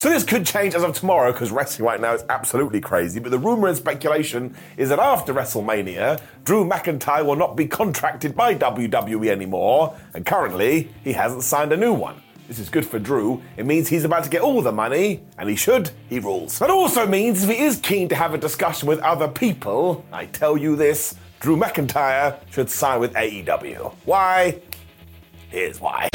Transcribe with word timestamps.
So 0.00 0.10
this 0.10 0.22
could 0.22 0.46
change 0.46 0.76
as 0.76 0.84
of 0.84 0.94
tomorrow 0.94 1.32
because 1.32 1.50
wrestling 1.50 1.84
right 1.84 2.00
now 2.00 2.14
is 2.14 2.24
absolutely 2.28 2.80
crazy. 2.80 3.18
But 3.18 3.32
the 3.32 3.38
rumor 3.40 3.66
and 3.66 3.76
speculation 3.76 4.54
is 4.76 4.90
that 4.90 5.00
after 5.00 5.34
WrestleMania, 5.34 6.20
Drew 6.44 6.64
McIntyre 6.64 7.26
will 7.26 7.34
not 7.34 7.56
be 7.56 7.66
contracted 7.66 8.36
by 8.36 8.54
WWE 8.54 9.26
anymore, 9.26 9.98
and 10.14 10.24
currently 10.24 10.88
he 11.02 11.14
hasn't 11.14 11.42
signed 11.42 11.72
a 11.72 11.76
new 11.76 11.92
one. 11.92 12.22
This 12.46 12.60
is 12.60 12.68
good 12.68 12.86
for 12.86 13.00
Drew. 13.00 13.42
It 13.56 13.66
means 13.66 13.88
he's 13.88 14.04
about 14.04 14.22
to 14.22 14.30
get 14.30 14.40
all 14.40 14.62
the 14.62 14.70
money, 14.70 15.20
and 15.36 15.50
he 15.50 15.56
should. 15.56 15.90
He 16.08 16.20
rules. 16.20 16.60
That 16.60 16.70
also 16.70 17.04
means 17.04 17.42
if 17.42 17.50
he 17.50 17.64
is 17.64 17.80
keen 17.80 18.08
to 18.10 18.14
have 18.14 18.34
a 18.34 18.38
discussion 18.38 18.88
with 18.88 19.00
other 19.00 19.26
people, 19.26 20.04
I 20.12 20.26
tell 20.26 20.56
you 20.56 20.76
this: 20.76 21.16
Drew 21.40 21.56
McIntyre 21.56 22.38
should 22.52 22.70
sign 22.70 23.00
with 23.00 23.14
AEW. 23.14 23.92
Why? 24.04 24.60
Here's 25.50 25.80
why. 25.80 26.08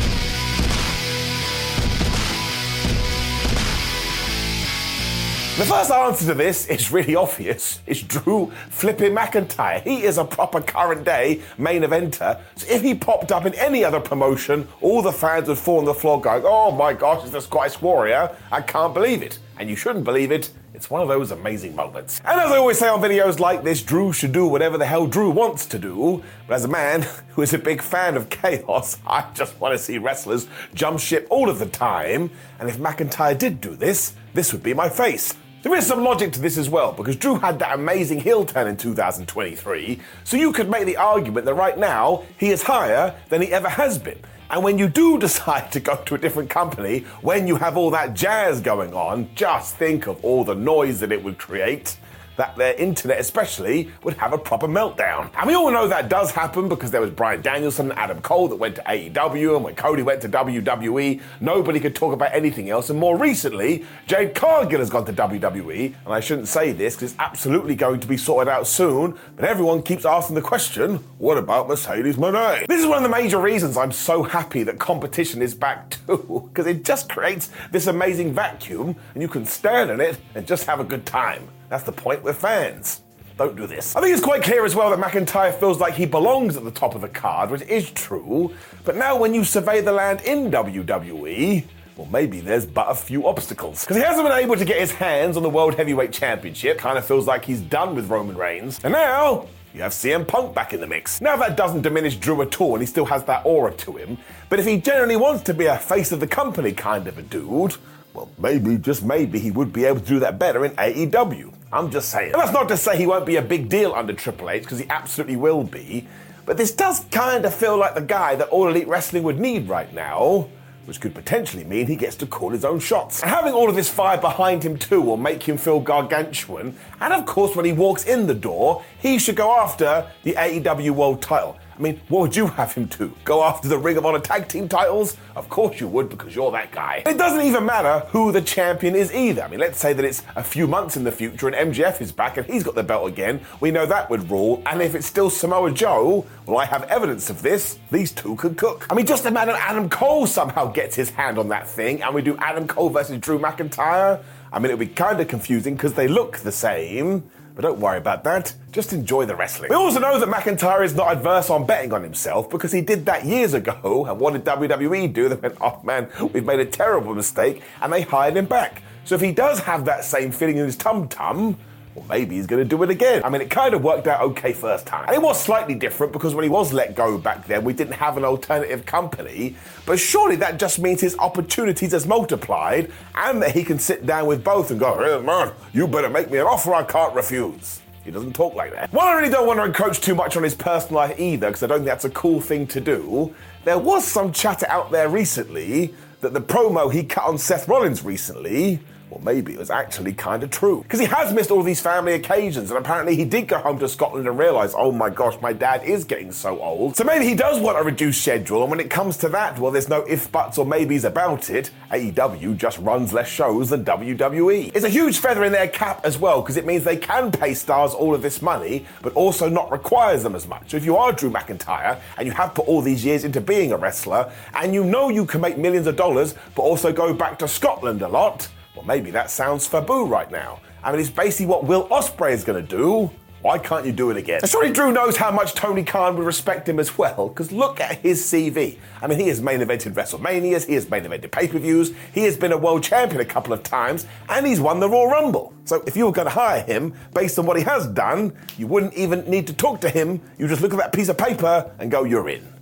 The 5.55 5.65
first 5.65 5.91
answer 5.91 6.25
to 6.25 6.33
this 6.33 6.65
is 6.65 6.91
really 6.91 7.15
obvious. 7.15 7.79
It's 7.85 8.01
Drew 8.01 8.51
flipping 8.71 9.13
McIntyre. 9.13 9.83
He 9.83 10.01
is 10.01 10.17
a 10.17 10.25
proper 10.25 10.59
current 10.59 11.05
day 11.05 11.41
main 11.59 11.83
eventer. 11.83 12.41
So 12.55 12.73
if 12.73 12.81
he 12.81 12.95
popped 12.95 13.31
up 13.31 13.45
in 13.45 13.53
any 13.53 13.85
other 13.85 13.99
promotion, 13.99 14.67
all 14.81 15.03
the 15.03 15.11
fans 15.11 15.47
would 15.47 15.59
fall 15.59 15.77
on 15.77 15.85
the 15.85 15.93
floor 15.93 16.19
going, 16.19 16.41
oh 16.43 16.71
my 16.71 16.93
gosh, 16.93 17.21
it's 17.21 17.33
the 17.33 17.39
Scottish 17.39 17.79
Warrior. 17.79 18.35
I 18.51 18.61
can't 18.61 18.95
believe 18.95 19.21
it. 19.21 19.37
And 19.59 19.69
you 19.69 19.75
shouldn't 19.75 20.05
believe 20.05 20.31
it. 20.31 20.49
It's 20.73 20.89
one 20.89 21.03
of 21.03 21.07
those 21.07 21.29
amazing 21.29 21.75
moments. 21.75 22.19
And 22.25 22.39
as 22.39 22.51
I 22.51 22.57
always 22.57 22.79
say 22.79 22.87
on 22.87 22.99
videos 22.99 23.39
like 23.39 23.63
this, 23.63 23.83
Drew 23.83 24.11
should 24.11 24.31
do 24.31 24.47
whatever 24.47 24.79
the 24.79 24.87
hell 24.87 25.05
Drew 25.05 25.29
wants 25.29 25.67
to 25.67 25.77
do. 25.77 26.23
But 26.47 26.55
as 26.55 26.65
a 26.65 26.67
man 26.67 27.03
who 27.29 27.43
is 27.43 27.53
a 27.53 27.59
big 27.59 27.83
fan 27.83 28.17
of 28.17 28.31
chaos, 28.31 28.97
I 29.07 29.29
just 29.35 29.59
want 29.59 29.73
to 29.73 29.77
see 29.77 29.99
wrestlers 29.99 30.47
jump 30.73 30.99
ship 30.99 31.27
all 31.30 31.47
of 31.47 31.59
the 31.59 31.67
time. 31.67 32.31
And 32.59 32.67
if 32.67 32.77
McIntyre 32.77 33.37
did 33.37 33.61
do 33.61 33.75
this, 33.75 34.15
this 34.33 34.52
would 34.52 34.64
be 34.64 34.73
my 34.73 34.89
face. 34.89 35.33
There 35.61 35.73
is 35.76 35.88
some 35.88 36.04
logic 36.04 36.33
to 36.33 36.42
this 36.42 36.58
as 36.58 36.70
well, 36.70 36.92
because 36.92 37.16
Drew 37.16 37.36
had 37.36 37.58
that 37.60 37.76
amazing 37.76 38.20
heel 38.20 38.44
turn 38.45 38.67
in 38.67 38.76
2023, 38.76 39.99
so 40.26 40.36
you 40.36 40.52
could 40.52 40.70
make 40.70 40.86
the 40.86 40.98
argument 40.98 41.45
that 41.45 41.54
right 41.54 41.77
now 41.77 42.23
he 42.38 42.49
is 42.49 42.64
higher 42.64 43.16
than 43.30 43.42
he 43.42 43.54
ever 43.54 43.70
has 43.70 43.98
been. 43.98 44.20
And 44.49 44.64
when 44.64 44.77
you 44.77 44.89
do 44.89 45.17
decide 45.27 45.72
to 45.72 45.80
go 45.80 45.95
to 45.95 46.16
a 46.16 46.17
different 46.17 46.49
company, 46.49 47.05
when 47.22 47.48
you 47.48 47.55
have 47.55 47.77
all 47.77 47.92
that 47.92 48.14
jazz 48.14 48.60
going 48.60 48.93
on, 48.93 49.30
just 49.36 49.77
think 49.77 50.08
of 50.08 50.23
all 50.26 50.43
the 50.43 50.55
noise 50.55 50.99
that 50.99 51.11
it 51.11 51.23
would 51.23 51.38
create 51.38 51.98
that 52.38 52.55
their 52.55 52.73
internet 52.76 53.20
especially 53.20 53.92
would 54.04 54.16
have 54.16 54.33
a 54.33 54.38
proper 54.38 54.67
meltdown. 54.67 55.30
And 55.38 55.48
we 55.48 55.55
all 55.55 55.71
know 55.71 55.88
that 55.88 56.10
does 56.10 56.32
happen 56.32 56.67
because 56.70 56.92
there 56.92 57.02
was 57.02 57.11
Bryan 57.11 57.42
Danielson 57.42 57.92
and 57.92 57.99
Adam 57.99 58.21
Cole 58.21 58.48
that 58.49 58.55
went 58.55 58.76
to 58.76 58.82
AEW, 58.83 59.55
and 59.55 59.64
when 59.64 59.76
Cody 59.76 60.04
went 60.04 60.21
to 60.21 60.30
WWE, 60.30 61.22
nobody 61.39 61.80
could 61.80 61.95
talk 61.95 62.14
about 62.14 62.33
anything 62.33 62.70
else. 62.70 62.89
And 62.89 62.99
more 62.99 63.17
recently, 63.17 63.86
Jade 64.08 64.36
Cargill 64.36 64.80
has 64.80 64.89
gone 64.89 65.05
to 65.05 65.14
WWE, 65.14 65.93
and 66.05 66.14
I 66.14 66.20
shouldn't 66.20 66.48
say 66.48 66.72
this 66.72 66.95
because 66.95 67.11
it's 67.11 67.20
absolutely 67.20 67.76
going 67.76 67.99
to 67.99 68.08
be 68.08 68.17
sorted 68.17 68.52
out 68.52 68.67
soon, 68.67 69.17
but 69.36 69.45
everyone 69.45 69.83
keeps 69.83 70.05
asking 70.05 70.36
the 70.36 70.42
question, 70.42 70.98
what 71.17 71.38
about 71.38 71.67
Mercedes 71.67 72.17
Moné? 72.17 72.66
This 72.67 72.80
is 72.80 72.88
one 72.88 72.98
of 72.98 73.04
the 73.04 73.10
major 73.10 73.39
reasons 73.39 73.77
I'm 73.77 73.92
so 73.92 74.23
happy 74.23 74.64
that 74.64 74.80
competition 74.80 75.42
is 75.42 75.54
back 75.54 75.98
too, 76.08 76.49
because 76.54 76.67
it 76.67 76.83
just 76.83 77.10
creates 77.10 77.49
this 77.72 77.88
amazing 77.88 78.33
vacuum, 78.33 78.95
and 79.14 79.22
you 79.22 79.27
can 79.27 79.45
stand 79.45 79.92
in 79.92 80.02
it 80.02 80.17
and 80.36 80.48
just 80.48 80.66
have 80.66 80.80
a 80.80 80.83
good 80.83 81.05
time. 81.05 81.48
That's 81.73 81.86
the 81.86 81.92
point 81.92 82.22
with 82.22 82.38
fans. 82.38 83.02
Don't 83.36 83.56
do 83.56 83.66
this. 83.66 83.95
I 83.95 84.02
think 84.02 84.14
it's 84.14 84.23
quite 84.23 84.44
clear 84.44 84.64
as 84.64 84.76
well 84.76 84.92
that 84.92 85.00
McIntyre 85.00 85.60
feels 85.60 85.80
like 85.80 85.95
he 85.95 86.06
belongs 86.06 86.56
at 86.56 86.64
the 86.64 86.70
top 86.70 86.94
of 86.94 87.02
the 87.02 87.10
card, 87.10 87.50
which 87.50 87.64
is 87.64 87.89
true. 87.89 88.54
But 88.86 88.95
now, 88.95 89.17
when 89.17 89.34
you 89.34 89.44
survey 89.44 89.82
the 89.82 89.92
land 89.92 90.22
in 90.22 90.52
WWE, 90.52 91.64
well, 91.98 92.08
maybe 92.11 92.42
there's 92.42 92.67
but 92.67 92.92
a 92.92 92.94
few 92.94 93.28
obstacles. 93.28 93.82
Because 93.82 93.98
he 93.98 94.04
hasn't 94.04 94.23
been 94.23 94.38
able 94.38 94.56
to 94.56 94.66
get 94.66 94.80
his 94.80 94.92
hands 94.92 95.36
on 95.36 95.42
the 95.42 95.50
World 95.50 95.73
Heavyweight 95.73 96.14
Championship. 96.14 96.78
Kind 96.78 97.00
of 97.00 97.06
feels 97.06 97.26
like 97.26 97.44
he's 97.44 97.61
done 97.61 97.95
with 97.95 98.08
Roman 98.08 98.38
Reigns. 98.38 98.80
And 98.84 98.94
now, 98.94 99.48
you 99.73 99.82
have 99.82 99.94
CM 99.94 100.28
Punk 100.28 100.54
back 100.54 100.73
in 100.73 100.80
the 100.80 100.86
mix. 100.86 101.22
Now, 101.22 101.38
that 101.38 101.58
doesn't 101.58 101.82
diminish 101.82 102.17
Drew 102.17 102.44
at 102.44 102.61
all, 102.61 102.73
and 102.73 102.84
he 102.84 102.86
still 102.86 103.05
has 103.05 103.23
that 103.23 103.48
aura 103.48 103.73
to 103.78 103.94
him. 103.94 104.20
But 104.48 104.60
if 104.60 104.67
he 104.67 104.78
genuinely 104.78 105.16
wants 105.16 105.42
to 105.45 105.55
be 105.55 105.66
a 105.66 105.80
face 105.80 106.11
of 106.11 106.20
the 106.20 106.28
company 106.28 106.72
kind 106.72 107.08
of 107.08 107.17
a 107.17 107.23
dude, 107.23 107.78
well, 108.13 108.29
maybe, 108.37 108.77
just 108.77 109.03
maybe, 109.03 109.39
he 109.39 109.51
would 109.51 109.73
be 109.73 109.85
able 109.85 109.99
to 109.99 110.05
do 110.05 110.19
that 110.19 110.37
better 110.37 110.65
in 110.65 110.71
AEW. 110.71 111.53
I'm 111.71 111.89
just 111.89 112.09
saying. 112.09 112.33
And 112.33 112.41
that's 112.41 112.53
not 112.53 112.67
to 112.69 112.77
say 112.77 112.95
he 112.95 113.07
won't 113.07 113.25
be 113.25 113.37
a 113.37 113.41
big 113.41 113.69
deal 113.69 113.93
under 113.93 114.13
Triple 114.13 114.49
H, 114.49 114.63
because 114.63 114.79
he 114.79 114.85
absolutely 114.89 115.35
will 115.35 115.63
be. 115.63 116.07
But 116.45 116.57
this 116.57 116.71
does 116.71 117.05
kind 117.11 117.45
of 117.45 117.53
feel 117.53 117.77
like 117.77 117.95
the 117.95 118.01
guy 118.01 118.35
that 118.35 118.49
All 118.49 118.67
Elite 118.67 118.87
Wrestling 118.87 119.23
would 119.23 119.39
need 119.39 119.67
right 119.67 119.91
now, 119.93 120.49
which 120.85 120.99
could 120.99 121.15
potentially 121.15 121.63
mean 121.63 121.87
he 121.87 121.95
gets 121.95 122.17
to 122.17 122.25
call 122.27 122.49
his 122.49 122.65
own 122.65 122.79
shots. 122.79 123.21
And 123.21 123.31
having 123.31 123.53
all 123.53 123.69
of 123.69 123.75
this 123.75 123.89
fire 123.89 124.17
behind 124.17 124.63
him 124.63 124.77
too 124.77 125.01
will 125.01 125.17
make 125.17 125.41
him 125.41 125.57
feel 125.57 125.80
gargantuan. 125.80 126.75
And 126.99 127.13
of 127.13 127.25
course, 127.25 127.55
when 127.55 127.65
he 127.65 127.71
walks 127.71 128.03
in 128.06 128.27
the 128.27 128.35
door, 128.35 128.83
he 129.00 129.18
should 129.18 129.38
go 129.38 129.57
after 129.57 130.06
the 130.24 130.33
AEW 130.33 130.91
World 130.91 131.21
title. 131.21 131.57
I 131.75 131.81
mean, 131.81 132.00
what 132.07 132.22
would 132.22 132.36
you 132.36 132.48
have 132.48 132.74
him 132.74 132.86
do? 132.86 133.12
Go 133.25 133.44
after 133.44 133.68
the 133.68 133.78
Ring 133.78 133.98
of 133.98 134.06
Honor 134.06 134.19
tag 134.19 134.48
team 134.48 134.69
titles? 134.69 135.18
Of 135.36 135.50
course 135.50 135.80
you 135.80 135.88
would, 135.88 136.07
because 136.07 136.36
you're 136.36 136.51
that 136.51 136.72
guy. 136.72 137.01
It 137.06 137.18
doesn't 137.18 137.42
even 137.42 137.66
matter 137.66 138.06
who 138.10 138.31
the 138.31 138.42
champion 138.42 138.95
is 138.95 139.12
either. 139.12 139.42
I 139.42 139.48
mean, 139.48 139.60
let's 139.60 139.80
say 139.80 139.94
that 139.94 140.06
it's 140.06 140.22
a 140.36 140.44
few 140.44 140.68
months 140.68 140.98
in 140.98 141.04
the 141.04 141.12
future 141.12 141.48
and 141.48 141.74
MJF 141.74 142.00
is 142.00 142.12
back 142.12 142.38
and 142.38 142.45
he's 142.45 142.63
got 142.63 142.75
the 142.75 142.84
belt 142.84 143.07
again. 143.07 143.42
We 143.60 143.72
know 143.72 143.88
that 143.88 144.10
would 144.12 144.30
rule. 144.30 144.62
And 144.68 144.81
if 144.84 144.94
it's 144.94 145.07
still 145.07 145.31
Samoa 145.31 145.72
Joe, 145.72 146.25
well, 146.45 146.60
I 146.60 146.66
have 146.66 146.84
evidence 146.84 147.31
of 147.31 147.42
this. 147.42 147.80
These 147.92 148.12
two 148.12 148.36
could 148.36 148.56
cook. 148.56 148.86
I 148.92 148.94
mean, 148.94 149.07
just 149.07 149.25
imagine 149.25 149.56
Adam 149.57 149.90
Cole 149.90 150.28
somehow 150.28 150.68
gets 150.68 150.95
his 150.95 151.10
hand 151.10 151.40
on 151.40 151.48
that 151.48 151.68
thing 151.68 152.04
and 152.04 152.13
we 152.13 152.22
do 152.22 152.38
Adam 152.38 152.68
Cole 152.68 152.90
versus 152.90 153.18
Drew 153.19 153.40
McIntyre. 153.40 154.22
I 154.51 154.60
mean, 154.60 154.69
it 154.69 154.78
would 154.78 154.88
be 154.88 154.94
kind 154.94 155.19
of 155.19 155.28
confusing 155.28 155.74
because 155.74 155.95
they 155.95 156.07
look 156.07 156.38
the 156.38 156.51
same. 156.51 157.24
But 157.56 157.62
don't 157.62 157.80
worry 157.80 157.97
about 157.97 158.24
that. 158.24 158.54
Just 158.72 158.94
enjoy 158.94 159.25
the 159.25 159.36
wrestling. 159.36 159.69
We 159.69 159.75
also 159.75 160.00
know 160.00 160.19
that 160.19 160.28
McIntyre 160.28 160.83
is 160.83 160.95
not 160.95 161.12
adverse 161.12 161.50
on 161.50 161.66
betting 161.66 161.94
on 161.94 162.01
himself 162.01 162.50
because 162.50 162.72
he 162.72 162.81
did 162.81 163.06
that 163.06 163.25
years 163.25 163.54
ago. 163.54 164.06
And 164.10 164.19
what 164.19 164.33
did 164.33 164.44
WWE 164.44 165.13
do? 165.13 165.30
They 165.30 165.36
went, 165.36 165.57
oh 165.62 165.80
man, 165.83 166.10
we've 166.33 166.45
made 166.45 166.60
a 166.60 166.66
terrible 166.66 167.13
mistake, 167.13 167.62
and 167.81 167.94
they 167.94 168.01
hired 168.01 168.36
him 168.36 168.45
back. 168.45 168.81
So 169.06 169.16
if 169.16 169.22
he 169.22 169.31
does 169.31 169.60
have 169.60 169.86
that 169.86 170.04
same 170.04 170.31
feeling 170.31 170.57
in 170.57 170.66
his 170.66 170.75
tum 170.75 171.07
tum, 171.07 171.57
well, 171.95 172.06
maybe 172.10 172.36
he's 172.36 172.48
going 172.48 172.62
to 172.62 172.68
do 172.68 172.81
it 172.81 172.90
again. 172.90 173.22
I 173.24 173.30
mean, 173.30 173.42
it 173.42 173.50
kind 173.50 173.74
of 173.74 173.84
worked 173.84 174.07
out 174.07 174.22
okay 174.22 174.54
first 174.54 174.88
time. 174.88 175.06
And 175.07 175.16
it 175.16 175.22
was 175.22 175.40
slightly 175.40 175.75
different 175.75 176.12
because 176.12 176.34
when 176.34 176.44
he 176.44 176.50
was 176.50 176.74
let 176.74 176.95
go 176.95 177.18
back 177.18 177.45
then, 177.45 177.63
we 177.63 177.74
didn't 177.74 177.94
have 177.94 178.18
an 178.18 178.25
alternative 178.25 178.86
company. 178.86 179.56
But 179.86 180.00
surely 180.00 180.36
that 180.38 180.57
just 180.57 180.80
means 180.80 181.01
his 181.01 181.18
opportunities 181.19 181.92
has 181.92 182.07
multiplied 182.07 182.92
and 183.16 183.42
that 183.44 183.51
he 183.51 183.63
can 183.63 183.78
sit 183.78 184.06
down 184.06 184.25
with 184.25 184.44
both 184.44 184.72
and 184.72 184.80
go, 184.80 184.98
hey, 184.98 185.24
man, 185.24 185.51
you 185.72 185.88
better 185.88 186.10
make 186.10 186.31
me 186.31 186.40
an 186.40 186.48
offer 186.48 186.74
I 186.74 186.84
can't 186.84 187.13
refuse. 187.13 187.81
He 188.04 188.12
doesn't 188.12 188.34
talk 188.34 188.54
like 188.56 188.74
that. 188.74 188.92
Well, 188.92 189.07
I 189.07 189.13
really 189.13 189.31
don't 189.31 189.48
want 189.48 189.60
to 189.60 189.63
encroach 189.63 190.01
too 190.01 190.16
much 190.16 190.36
on 190.36 190.44
his 190.44 190.56
personal 190.56 190.95
life 190.95 191.19
either, 191.19 191.48
because 191.48 191.63
I 191.63 191.68
don't 191.68 191.80
think 191.80 191.88
that's 191.88 192.06
a 192.06 192.10
cool 192.10 192.42
thing 192.42 192.68
to 192.68 192.81
do. 192.81 193.34
There 193.63 193.78
was 193.78 194.06
some 194.06 194.34
chatter 194.34 194.68
out 194.68 194.92
there 194.92 195.07
recently 195.07 195.94
that 196.19 196.34
the 196.34 196.42
promo 196.42 196.92
he 196.92 197.04
cut 197.04 197.25
on 197.25 197.38
Seth 197.38 197.68
Rollins 197.68 198.04
recently 198.04 198.80
Well, 199.13 199.21
maybe 199.24 199.54
it 199.54 199.60
was 199.60 199.69
actually 199.69 200.13
kind 200.13 200.42
of 200.42 200.50
true. 200.50 200.81
Because 200.81 201.00
he 201.00 201.06
has 201.06 201.31
missed 201.33 201.51
all 201.51 201.62
these 201.62 201.80
family 201.80 202.13
occasions, 202.13 202.71
and 202.71 202.80
apparently 202.80 203.15
he 203.15 203.25
did 203.25 203.48
go 203.48 203.60
home 203.60 203.77
to 203.80 203.88
Scotland 203.88 204.27
and 204.27 204.39
realise, 204.39 204.74
oh 204.75 204.92
my 204.92 205.12
gosh, 205.12 205.39
my 205.39 205.54
dad 205.54 205.83
is 205.83 206.04
getting 206.04 206.31
so 206.31 206.60
old. 206.60 206.95
So 206.95 207.04
maybe 207.04 207.25
he 207.25 207.36
does 207.36 207.60
want 207.60 207.77
a 207.77 207.83
reduced 207.83 208.21
schedule, 208.21 208.63
and 208.63 208.71
when 208.71 208.80
it 208.80 208.89
comes 208.89 209.18
to 209.18 209.30
that, 209.30 209.60
well, 209.60 209.71
there's 209.71 209.88
no 209.89 210.01
if, 210.04 210.31
buts, 210.31 210.57
or 210.57 210.65
maybes 210.65 211.04
about 211.04 211.51
it. 211.51 211.69
AEW 211.92 212.57
just 212.57 212.80
runs 212.80 213.13
less 213.13 213.27
shows 213.27 213.69
than 213.69 213.86
WWE. 213.86 214.71
It's 214.74 214.83
a 214.83 214.89
huge 214.89 215.19
feather 215.19 215.44
in 215.44 215.51
their 215.51 215.68
cap 215.68 216.01
as 216.04 216.18
well, 216.18 216.42
because 216.42 216.57
it 216.57 216.66
means 216.66 216.83
they 216.83 216.98
can 216.98 217.31
pay 217.31 217.54
stars 217.54 217.94
all 217.94 218.16
of 218.16 218.24
this 218.24 218.42
money, 218.42 218.88
but 219.04 219.13
also 219.13 219.48
not 219.48 219.71
requires 219.71 220.24
them 220.24 220.33
as 220.33 220.48
much. 220.48 220.71
So 220.71 220.77
if 220.77 220.86
you 220.86 220.98
are 220.98 221.12
Drew 221.12 221.30
McIntyre, 221.30 222.00
and 222.18 222.25
you 222.25 222.33
have 222.33 222.56
put 222.56 222.68
all 222.68 222.81
these 222.81 223.06
years 223.06 223.25
into 223.25 223.42
being 223.42 223.74
a 223.74 223.77
wrestler, 223.77 224.31
and 224.56 224.74
you 224.74 224.83
know 224.83 225.09
you 225.09 225.27
can 225.27 225.39
make 225.39 225.59
millions 225.59 225.86
of 225.86 225.95
dollars, 225.95 226.33
but 226.56 226.63
also 226.63 226.92
go 226.92 227.13
back 227.13 227.38
to 227.39 227.48
Scotland 227.48 228.01
a 228.01 228.07
lot, 228.07 228.48
well, 228.75 228.86
maybe 228.86 229.12
that 229.12 229.30
sounds 229.30 229.68
Fabu 229.68 230.10
right 230.10 230.31
now. 230.31 230.60
I 230.84 230.92
mean, 230.92 231.00
it's 231.00 231.10
basically 231.10 231.46
what 231.46 231.64
Will 231.64 231.88
Ospreay 231.90 232.31
is 232.31 232.44
going 232.44 232.66
to 232.66 232.68
do. 232.68 233.12
Why 233.42 233.58
can't 233.58 233.86
you 233.86 233.92
do 233.92 234.10
it 234.10 234.16
again? 234.16 234.40
And 234.42 234.50
surely 234.50 234.72
Drew 234.72 234.94
knows 234.94 235.18
how 235.18 235.30
much 235.30 235.54
Tony 235.54 235.84
Khan 235.84 236.16
would 236.16 236.25
respect 236.25 236.68
him 236.68 236.80
as 236.80 236.98
well, 236.98 237.28
because 237.28 237.52
look 237.52 237.81
at 237.81 237.98
his 237.98 238.24
CV. 238.24 238.78
I 239.02 239.08
mean, 239.08 239.20
he 239.20 239.28
has 239.28 239.42
main 239.42 239.60
evented 239.60 239.94
WrestleManias, 239.96 240.66
he 240.66 240.75
has 240.75 240.90
main 240.90 241.04
evented 241.04 241.30
pay 241.30 241.50
per 241.50 241.60
views, 241.60 241.94
he 242.14 242.24
has 242.24 242.38
been 242.38 242.54
a 242.54 242.58
world 242.58 242.84
champion 242.84 243.20
a 243.20 243.25
couple 243.25 243.52
of 243.52 243.62
times, 243.62 244.08
and 244.30 244.48
he's 244.48 244.62
won 244.62 244.80
the 244.80 244.90
Royal 244.90 245.08
Rumble. 245.08 245.54
So 245.66 245.84
if 245.86 245.98
you 245.98 246.06
were 246.06 246.14
going 246.14 246.28
to 246.28 246.34
hire 246.34 246.62
him 246.62 246.94
based 247.14 247.38
on 247.38 247.46
what 247.46 247.58
he 247.58 247.64
has 247.64 247.86
done, 247.88 248.34
you 248.58 248.66
wouldn't 248.66 248.94
even 248.94 249.30
need 249.30 249.46
to 249.48 249.54
talk 249.54 249.81
to 249.81 249.90
him. 249.90 250.22
You 250.38 250.48
just 250.48 250.62
look 250.62 250.72
at 250.72 250.80
that 250.80 250.94
piece 250.94 251.10
of 251.10 251.18
paper 251.18 251.69
and 251.80 251.92
go, 251.92 252.06
you're 252.06 252.30
in. 252.30 252.53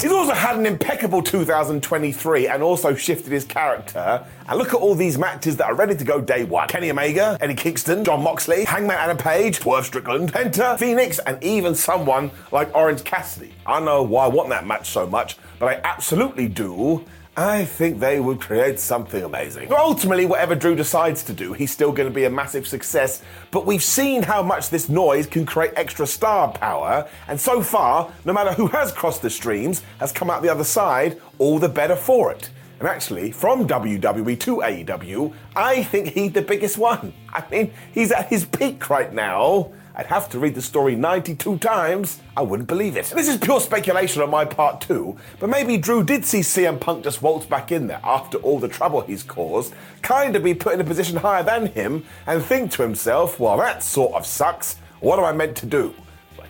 He's 0.00 0.12
also 0.12 0.34
had 0.34 0.56
an 0.56 0.66
impeccable 0.66 1.20
2023 1.20 2.46
and 2.46 2.62
also 2.62 2.94
shifted 2.94 3.32
his 3.32 3.44
character. 3.44 4.24
And 4.46 4.56
look 4.56 4.68
at 4.68 4.74
all 4.74 4.94
these 4.94 5.18
matches 5.18 5.56
that 5.56 5.66
are 5.66 5.74
ready 5.74 5.96
to 5.96 6.04
go 6.04 6.20
day 6.20 6.44
one. 6.44 6.68
Kenny 6.68 6.92
Omega, 6.92 7.36
Eddie 7.40 7.54
Kingston, 7.54 8.04
Jon 8.04 8.22
Moxley, 8.22 8.64
Hangman 8.66 8.96
Adam 8.96 9.16
Page, 9.16 9.58
Swerve 9.58 9.84
Strickland, 9.84 10.32
Penta, 10.32 10.78
Phoenix, 10.78 11.18
and 11.18 11.42
even 11.42 11.74
someone 11.74 12.30
like 12.52 12.72
Orange 12.72 13.02
Cassidy. 13.02 13.52
I 13.66 13.80
know 13.80 14.04
why 14.04 14.26
I 14.26 14.28
want 14.28 14.48
that 14.50 14.64
match 14.64 14.90
so 14.90 15.08
much, 15.08 15.38
but 15.58 15.66
I 15.66 15.80
absolutely 15.82 16.46
do. 16.46 17.04
I 17.36 17.64
think 17.64 17.98
they 17.98 18.20
would 18.20 18.40
create 18.40 18.78
something 18.78 19.24
amazing. 19.24 19.72
Ultimately, 19.72 20.24
whatever 20.24 20.54
Drew 20.54 20.76
decides 20.76 21.24
to 21.24 21.32
do, 21.32 21.52
he's 21.52 21.72
still 21.72 21.90
going 21.90 22.08
to 22.08 22.14
be 22.14 22.24
a 22.24 22.30
massive 22.30 22.64
success. 22.64 23.22
But 23.50 23.66
we've 23.66 23.82
seen 23.82 24.22
how 24.22 24.40
much 24.40 24.70
this 24.70 24.88
noise 24.88 25.26
can 25.26 25.44
create 25.44 25.72
extra 25.74 26.06
star 26.06 26.52
power, 26.52 27.08
and 27.26 27.40
so 27.40 27.60
far, 27.60 28.12
no 28.24 28.32
matter 28.32 28.52
who 28.52 28.68
has 28.68 28.92
crossed 28.92 29.22
the 29.22 29.30
streams, 29.30 29.82
has 29.98 30.12
come 30.12 30.30
out 30.30 30.42
the 30.42 30.48
other 30.48 30.62
side, 30.62 31.20
all 31.38 31.58
the 31.58 31.68
better 31.68 31.96
for 31.96 32.30
it. 32.30 32.50
And 32.78 32.88
actually, 32.88 33.32
from 33.32 33.66
WWE 33.66 34.38
to 34.40 34.58
AEW, 34.58 35.34
I 35.56 35.82
think 35.82 36.08
he's 36.08 36.32
the 36.32 36.42
biggest 36.42 36.78
one. 36.78 37.12
I 37.32 37.42
mean, 37.50 37.72
he's 37.92 38.12
at 38.12 38.28
his 38.28 38.44
peak 38.44 38.88
right 38.90 39.12
now. 39.12 39.72
I'd 39.96 40.06
have 40.06 40.28
to 40.30 40.40
read 40.40 40.56
the 40.56 40.62
story 40.62 40.96
92 40.96 41.58
times. 41.58 42.18
I 42.36 42.42
wouldn't 42.42 42.68
believe 42.68 42.96
it. 42.96 43.06
This 43.14 43.28
is 43.28 43.36
pure 43.36 43.60
speculation 43.60 44.22
on 44.22 44.30
my 44.30 44.44
part 44.44 44.80
too, 44.80 45.16
but 45.38 45.48
maybe 45.48 45.76
Drew 45.76 46.02
did 46.02 46.24
see 46.24 46.40
CM 46.40 46.80
Punk 46.80 47.04
just 47.04 47.22
waltz 47.22 47.46
back 47.46 47.70
in 47.70 47.86
there 47.86 48.00
after 48.02 48.38
all 48.38 48.58
the 48.58 48.66
trouble 48.66 49.02
he's 49.02 49.22
caused, 49.22 49.72
kind 50.02 50.34
of 50.34 50.42
be 50.42 50.52
put 50.52 50.74
in 50.74 50.80
a 50.80 50.84
position 50.84 51.18
higher 51.18 51.44
than 51.44 51.66
him, 51.66 52.04
and 52.26 52.42
think 52.42 52.72
to 52.72 52.82
himself, 52.82 53.38
well, 53.38 53.56
that 53.58 53.84
sort 53.84 54.14
of 54.14 54.26
sucks. 54.26 54.78
What 54.98 55.20
am 55.20 55.26
I 55.26 55.32
meant 55.32 55.56
to 55.58 55.66
do? 55.66 55.94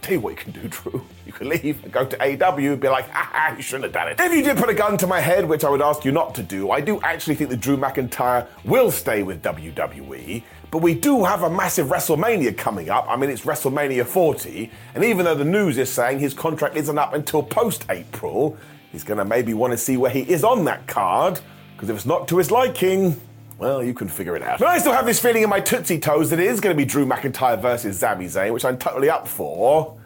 Tell 0.04 0.12
you 0.12 0.20
what 0.20 0.30
you 0.32 0.36
can 0.36 0.52
do, 0.52 0.68
Drew. 0.68 1.02
You 1.24 1.32
can 1.32 1.48
leave 1.48 1.82
and 1.82 1.90
go 1.90 2.04
to 2.04 2.22
AW, 2.22 2.56
and 2.58 2.78
be 2.78 2.88
like, 2.90 3.08
ha 3.08 3.54
you 3.56 3.62
shouldn't 3.62 3.84
have 3.84 3.92
done 3.94 4.08
it. 4.08 4.20
If 4.20 4.32
you 4.34 4.42
did 4.42 4.58
put 4.58 4.68
a 4.68 4.74
gun 4.74 4.98
to 4.98 5.06
my 5.06 5.18
head, 5.18 5.48
which 5.48 5.64
I 5.64 5.70
would 5.70 5.80
ask 5.80 6.04
you 6.04 6.12
not 6.12 6.34
to 6.34 6.42
do, 6.42 6.70
I 6.70 6.82
do 6.82 7.00
actually 7.00 7.36
think 7.36 7.48
that 7.48 7.60
Drew 7.60 7.78
McIntyre 7.78 8.46
will 8.66 8.90
stay 8.90 9.22
with 9.22 9.42
WWE. 9.42 10.42
But 10.70 10.82
we 10.82 10.94
do 10.94 11.24
have 11.24 11.42
a 11.42 11.48
massive 11.48 11.86
WrestleMania 11.86 12.54
coming 12.54 12.90
up. 12.90 13.06
I 13.08 13.16
mean, 13.16 13.30
it's 13.30 13.46
WrestleMania 13.46 14.04
40. 14.04 14.70
And 14.94 15.02
even 15.02 15.24
though 15.24 15.34
the 15.34 15.42
news 15.42 15.78
is 15.78 15.88
saying 15.88 16.18
his 16.18 16.34
contract 16.34 16.76
isn't 16.76 16.98
up 16.98 17.14
until 17.14 17.42
post 17.42 17.86
April, 17.88 18.58
he's 18.92 19.04
going 19.04 19.16
to 19.16 19.24
maybe 19.24 19.54
want 19.54 19.72
to 19.72 19.78
see 19.78 19.96
where 19.96 20.10
he 20.10 20.20
is 20.20 20.44
on 20.44 20.66
that 20.66 20.86
card. 20.86 21.40
Because 21.74 21.88
if 21.88 21.96
it's 21.96 22.04
not 22.04 22.28
to 22.28 22.36
his 22.36 22.50
liking, 22.50 23.18
well, 23.58 23.82
you 23.82 23.94
can 23.94 24.08
figure 24.08 24.36
it 24.36 24.42
out. 24.42 24.58
But 24.58 24.68
I 24.68 24.78
still 24.78 24.92
have 24.92 25.06
this 25.06 25.20
feeling 25.20 25.42
in 25.42 25.48
my 25.48 25.60
Tootsie 25.60 25.98
Toes 25.98 26.30
that 26.30 26.40
it 26.40 26.46
is 26.46 26.60
going 26.60 26.76
to 26.76 26.78
be 26.78 26.84
Drew 26.84 27.06
McIntyre 27.06 27.60
versus 27.60 27.98
Sami 27.98 28.26
Zayn, 28.26 28.52
which 28.52 28.64
I'm 28.64 28.78
totally 28.78 29.08
up 29.08 29.28
for. 29.28 29.98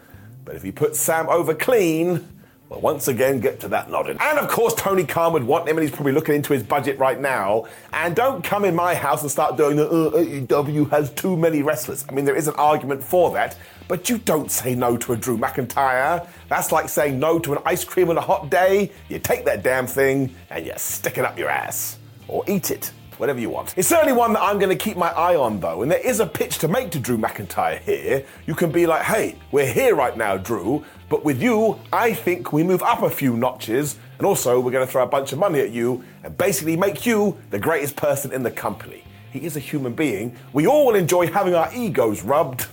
But 0.45 0.57
if 0.57 0.63
he 0.63 0.73
puts 0.73 1.01
Sam 1.01 1.29
over 1.29 1.55
clean, 1.55 2.27
well, 2.69 2.81
once 2.81 3.09
again, 3.09 3.41
get 3.41 3.61
to 3.61 3.69
that 3.69 3.91
nodding. 3.91 4.19
And 4.21 4.39
of 4.39 4.49
course, 4.49 4.75
Tony 4.75 5.05
Khan 5.05 5.33
would 5.33 5.45
want 5.45 5.67
him, 5.67 5.79
and 5.79 5.87
he's 5.87 5.95
probably 5.95 6.13
looking 6.13 6.35
into 6.35 6.53
his 6.53 6.63
budget 6.63 6.99
right 6.99 7.19
now. 7.19 7.65
And 7.95 8.15
don't 8.15 8.45
come 8.45 8.67
in 8.67 8.75
my 8.75 8.95
house 8.95 9.23
and 9.23 9.31
start 9.31 9.57
doing 9.57 9.77
the 9.77 9.89
uh, 9.89 10.11
AEW 10.13 10.91
has 10.91 11.11
too 11.11 11.35
many 11.35 11.63
wrestlers. 11.63 12.05
I 12.09 12.13
mean, 12.13 12.27
there 12.27 12.37
is 12.37 12.49
an 12.49 12.55
argument 12.57 13.03
for 13.03 13.31
that, 13.33 13.57
but 13.89 14.11
you 14.11 14.19
don't 14.19 14.51
say 14.51 14.75
no 14.75 14.99
to 14.99 15.15
a 15.15 15.17
Drew 15.17 15.39
McIntyre. 15.39 16.27
That's 16.49 16.71
like 16.71 16.91
saying 16.91 17.19
no 17.19 17.39
to 17.39 17.55
an 17.55 17.63
ice 17.65 17.85
cream 17.85 18.11
on 18.11 18.19
a 18.19 18.23
hot 18.23 18.51
day. 18.51 18.93
You 19.09 19.19
take 19.19 19.47
that 19.47 19.63
damn 19.63 19.87
thing 19.87 20.35
and 20.51 20.67
you 20.67 20.75
stick 20.77 21.17
it 21.17 21.25
up 21.25 21.39
your 21.39 21.49
ass. 21.49 21.97
Or 22.27 22.45
eat 22.47 22.71
it 22.71 22.93
whatever 23.19 23.41
you 23.41 23.51
want. 23.51 23.75
It's 23.77 23.89
certainly 23.89 24.13
one 24.13 24.33
that 24.33 24.43
I'm 24.43 24.59
going 24.59 24.77
to 24.77 24.85
keep 24.85 24.97
my 24.97 25.11
eye 25.11 25.37
on, 25.37 25.61
though, 25.61 25.83
and 25.83 25.91
there 25.91 26.07
is 26.07 26.21
a 26.21 26.27
pitch 26.27 26.59
to 26.59 26.69
make 26.69 26.91
to 26.93 26.99
Drew 26.99 27.19
McIntyre 27.19 27.81
here. 27.81 28.25
You 28.47 28.55
can 28.55 28.71
be 28.71 28.87
like, 28.87 29.03
hey, 29.03 29.37
we're 29.53 29.71
here 29.71 29.95
right 29.95 30.17
now, 30.17 30.37
Drew, 30.37 30.85
but 31.09 31.25
with 31.25 31.43
you, 31.43 31.79
I 31.93 32.15
think 32.15 32.53
we 32.53 32.63
move 32.63 32.83
up 32.83 33.03
a 33.03 33.11
few 33.11 33.37
notches, 33.37 33.97
and 34.19 34.27
also 34.27 34.61
we're 34.61 34.73
going 34.73 34.87
to 34.87 34.91
throw 34.91 35.03
a 35.03 35.07
bunch 35.07 35.33
of 35.33 35.39
money 35.39 35.61
at 35.61 35.71
you 35.71 36.05
and 36.23 36.37
basically 36.39 36.77
make 36.77 37.07
you 37.07 37.37
the 37.51 37.59
greatest 37.59 37.97
person 37.97 38.33
in 38.33 38.43
the 38.43 38.51
company. 38.51 39.05
He 39.31 39.41
is 39.45 39.57
a 39.57 39.61
human 39.61 39.93
being. 39.95 40.37
We 40.53 40.67
all 40.67 40.95
enjoy 40.95 41.27
having 41.29 41.55
our 41.55 41.73
egos 41.75 42.23
rubbed. 42.23 42.67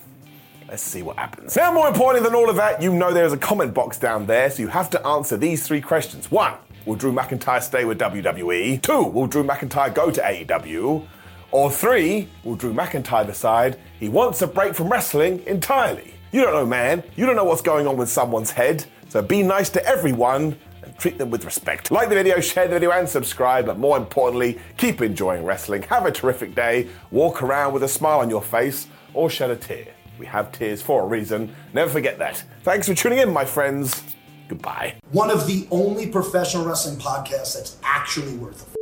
Let's 0.68 0.82
see 0.82 1.04
what 1.04 1.18
happens. 1.18 1.56
Now, 1.56 1.72
more 1.74 1.88
importantly 1.88 2.28
than 2.28 2.36
all 2.36 2.50
of 2.50 2.56
that, 2.56 2.82
you 2.82 2.94
know 2.94 3.14
there's 3.14 3.34
a 3.34 3.38
comment 3.38 3.74
box 3.74 4.00
down 4.00 4.26
there, 4.26 4.50
so 4.50 4.64
you 4.64 4.68
have 4.70 4.90
to 4.92 5.06
answer 5.06 5.38
these 5.38 5.66
three 5.68 5.82
questions. 5.82 6.32
One, 6.32 6.54
will 6.86 6.96
Drew 6.96 7.12
McIntyre 7.12 7.62
stay 7.62 7.86
with 7.86 8.00
WWE? 8.00 8.82
Two, 8.82 9.04
will 9.04 9.28
Drew 9.28 9.44
McIntyre 9.44 9.94
go 9.94 10.12
to 10.12 10.22
AEW? 10.22 11.08
Or 11.52 11.72
three, 11.72 12.28
will 12.44 12.56
Drew 12.56 12.74
McIntyre 12.74 13.26
decide 13.26 13.80
he 14.00 14.10
wants 14.10 14.42
a 14.42 14.48
break 14.48 14.76
from 14.76 14.90
wrestling 14.90 15.42
entirely? 15.46 16.14
You 16.32 16.42
don't 16.42 16.54
know, 16.54 16.66
man. 16.66 17.04
You 17.16 17.26
don't 17.26 17.36
know 17.36 17.46
what's 17.46 17.62
going 17.62 17.88
on 17.88 17.98
with 17.98 18.10
someone's 18.10 18.52
head. 18.52 18.86
So 19.10 19.22
be 19.22 19.42
nice 19.42 19.70
to 19.70 19.86
everyone 19.86 20.58
and 20.84 20.98
treat 20.98 21.18
them 21.18 21.30
with 21.30 21.46
respect. 21.46 21.92
Like 21.92 22.10
the 22.10 22.16
video, 22.16 22.42
share 22.42 22.68
the 22.68 22.74
video, 22.74 22.92
and 22.92 23.08
subscribe. 23.08 23.66
But 23.66 23.80
more 23.80 23.98
importantly, 23.98 24.60
keep 24.76 25.02
enjoying 25.02 25.46
wrestling. 25.46 25.84
Have 25.84 26.06
a 26.06 26.12
terrific 26.12 26.54
day. 26.56 26.90
Walk 27.12 27.42
around 27.42 27.74
with 27.74 27.84
a 27.84 27.88
smile 27.88 28.20
on 28.20 28.30
your 28.30 28.42
face 28.42 28.88
or 29.14 29.30
shed 29.30 29.50
a 29.50 29.56
tear. 29.56 29.88
We 30.20 30.26
have 30.26 30.52
tears 30.52 30.82
for 30.82 31.04
a 31.04 31.06
reason. 31.06 31.56
Never 31.74 31.90
forget 31.90 32.18
that. 32.20 32.44
Thanks 32.64 32.88
for 32.88 32.96
tuning 32.96 33.20
in, 33.20 33.32
my 33.32 33.46
friends. 33.46 34.04
Goodbye. 34.48 34.96
One 35.12 35.32
of 35.32 35.48
the 35.48 35.68
only 35.72 36.08
professional 36.08 36.66
wrestling 36.66 36.98
podcasts 36.98 37.56
that's 37.56 37.78
actually 37.84 38.36
worth 38.36 38.62
it. 38.68 38.76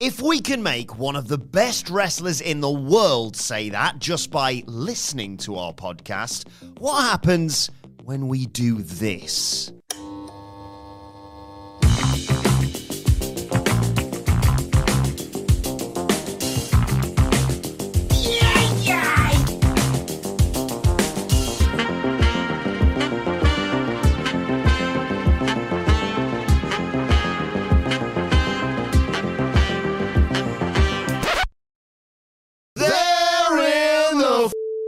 If 0.00 0.22
we 0.22 0.40
can 0.40 0.62
make 0.62 0.98
one 0.98 1.14
of 1.14 1.28
the 1.28 1.36
best 1.36 1.90
wrestlers 1.90 2.40
in 2.40 2.60
the 2.60 2.70
world 2.70 3.36
say 3.36 3.68
that 3.68 3.98
just 3.98 4.30
by 4.30 4.62
listening 4.66 5.36
to 5.38 5.56
our 5.56 5.74
podcast, 5.74 6.48
what 6.78 7.02
happens 7.02 7.70
when 8.04 8.28
we 8.28 8.46
do 8.46 8.76
this? 8.76 9.72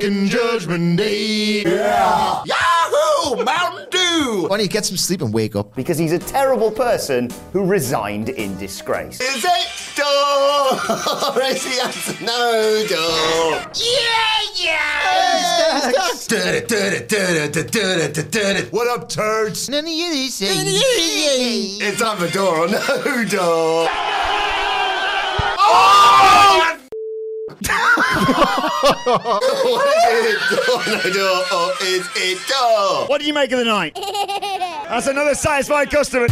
Judgment 0.03 0.99
Day. 0.99 1.63
Yeah. 1.63 2.43
Yahoo! 2.45 3.45
Mountain 3.45 3.87
Dew! 3.91 4.47
Why 4.49 4.57
don't 4.57 4.63
you 4.63 4.69
get 4.69 4.85
some 4.85 4.97
sleep 4.97 5.23
and 5.23 5.33
wake 5.33 5.55
up? 5.55 5.77
Because 5.77 5.97
he's 5.97 6.11
a 6.11 6.19
terrible 6.19 6.73
person 6.73 7.31
who 7.53 7.65
resigned 7.65 8.31
in 8.31 8.59
disgrace. 8.59 9.21
Is 9.21 9.45
it 9.45 9.69
door? 9.95 11.43
Is 11.45 11.63
the 11.63 11.83
answer 11.85 12.25
no 12.25 12.85
door? 12.89 13.61
Yeah, 13.77 14.41
yeah! 14.57 15.21
What 18.71 18.89
up, 18.89 19.09
turds? 19.09 19.69
None 19.69 19.85
of 19.85 19.91
you 19.91 20.29
say. 20.31 20.47
It's 20.49 22.03
either 22.03 22.29
door 22.31 22.65
or 22.65 22.69
no 22.69 23.25
door. 23.25 23.89
Oh! 25.65 26.72
What 33.09 33.19
did 33.19 33.27
you 33.27 33.35
make 33.35 33.53
of 33.53 33.59
the 33.59 33.65
night? 33.65 33.95
That's 33.95 35.07
another 35.07 35.35
satisfied 35.35 35.91
customer. 35.91 36.27